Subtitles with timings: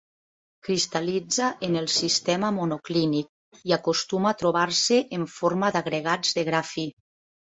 [0.67, 3.29] Cristal·litza en el sistema monoclínic,
[3.73, 6.87] i acostuma a trobar-se en forma d'agregats de gra fi.